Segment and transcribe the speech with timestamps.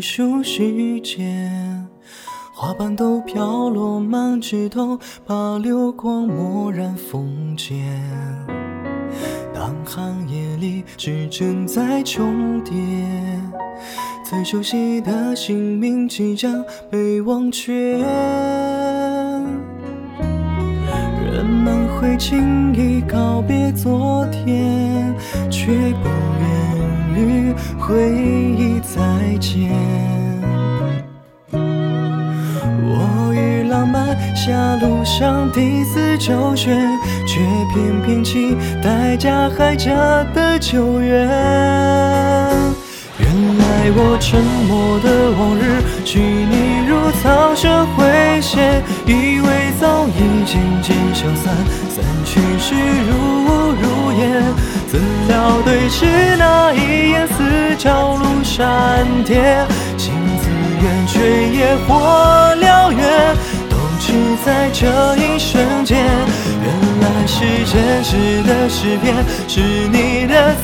[0.00, 1.88] 数时间，
[2.52, 7.76] 花瓣都飘落满枝头，把流光默然风间。
[9.54, 12.74] 当寒夜里指针在重叠，
[14.24, 17.98] 最熟悉的姓名即将被忘却。
[21.32, 25.14] 人们会轻易告别昨天，
[25.50, 26.35] 却不
[27.78, 29.70] 回忆再见。
[32.88, 36.76] 我与浪漫狭路上第四周旋，
[37.26, 37.40] 却
[37.74, 39.90] 偏偏期待加害者
[40.34, 41.28] 的救援。
[43.18, 46.85] 原来我沉默的往日，距离
[47.26, 51.52] 如草蛇灰线，以为早已渐渐消散，
[51.90, 52.72] 散去时
[53.08, 53.10] 如
[53.44, 54.42] 雾如烟。
[54.86, 56.06] 怎料对视
[56.38, 59.66] 那一眼，似朝露闪电，
[59.98, 60.48] 情自
[60.80, 63.34] 远，却野火燎原，
[63.68, 64.12] 都只
[64.44, 65.98] 在这一瞬间。
[66.62, 66.66] 原
[67.00, 69.16] 来是真实的诗篇，
[69.48, 70.54] 是你的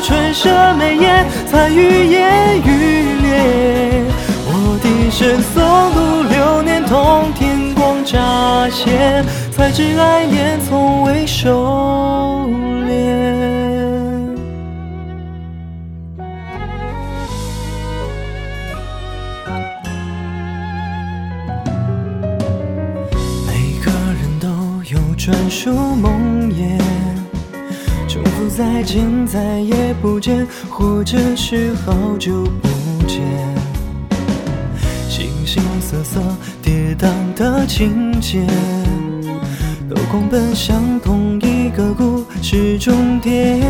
[0.00, 4.04] 春色眉眼，才愈演愈烈。
[4.46, 12.48] 我低声诵读流年，同天光乍现，才知爱恋从未收
[12.86, 12.88] 敛。
[23.46, 23.50] 每
[23.84, 24.46] 个人都
[24.92, 26.78] 有专属梦魇，
[28.08, 33.20] 重复再见，再也不见，或者是好久不见。
[35.10, 36.18] 形形色色
[36.62, 38.46] 跌宕的情节，
[39.90, 43.60] 都狂奔向同一个故事终点。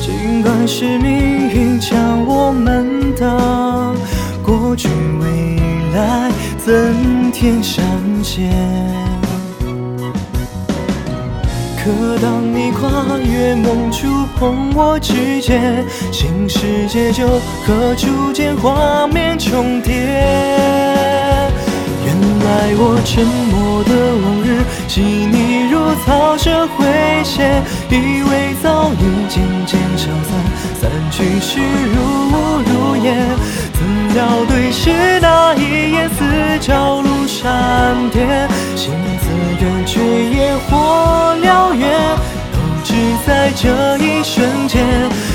[0.00, 1.10] 尽管是命
[1.50, 3.94] 运将我们的
[4.44, 4.88] 过去
[5.20, 5.56] 未
[5.92, 6.30] 来
[6.64, 7.84] 增添删
[8.22, 9.05] 减。
[11.86, 17.28] 可当你跨越梦，触碰我指尖，新世界就
[17.64, 19.94] 和初见画面重叠。
[22.04, 26.84] 原来我沉默的往日，细腻如草蛇灰
[27.22, 27.94] 线，以
[28.28, 30.28] 为早已渐渐消散，
[30.80, 31.60] 散去时
[31.94, 31.96] 如
[32.32, 32.34] 雾
[32.66, 33.06] 如烟。
[33.72, 33.80] 怎
[34.12, 36.18] 料对视那一眼，似
[36.60, 39.24] 朝露闪电，心自
[39.64, 40.74] 远，却也火，
[43.46, 44.84] 在这一瞬间。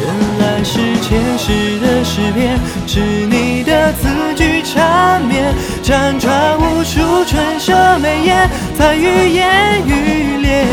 [0.00, 5.54] 原来是前世的诗篇，是你的字句缠绵，
[5.84, 10.66] 辗转无数春色眉眼，才愈演愈烈。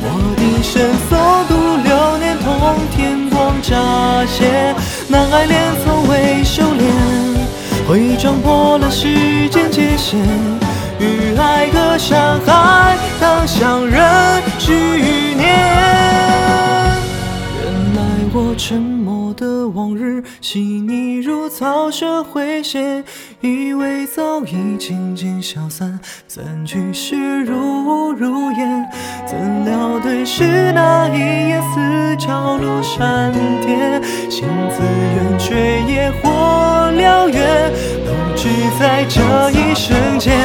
[0.00, 3.76] 我低声诵读流年，同天光乍
[4.26, 4.74] 现，
[5.08, 9.06] 那爱恋从未收敛，回忆撞破了时
[9.50, 10.18] 间界限，
[10.98, 14.02] 与爱隔山海，当相认
[14.58, 14.72] 许
[15.36, 16.01] 年。
[18.64, 23.02] 沉默的往日，细腻如草蛇灰线，
[23.40, 28.88] 以为早已渐渐消散，散去时如雾如烟。
[29.26, 34.80] 怎料对视那一眼，似朝露闪电，心自
[35.16, 36.30] 远，却野火
[36.92, 37.72] 燎原，
[38.06, 40.38] 都只在这一瞬间。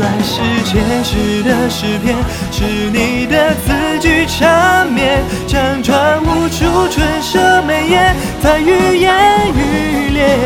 [0.00, 2.16] 来世前世的诗篇，
[2.52, 9.12] 是你的字句缠绵，辗转无处春色眉眼，在愈演
[9.54, 10.38] 愈烈。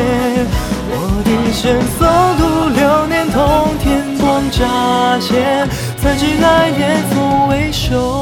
[0.88, 2.00] 我低声诵
[2.38, 2.40] 读
[2.70, 8.21] 流年，同天光乍现，才知来年从未收。